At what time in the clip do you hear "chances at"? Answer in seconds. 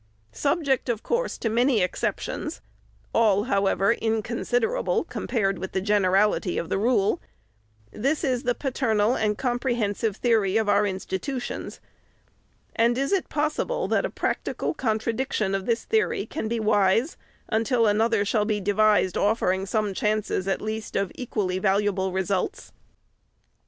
19.93-20.63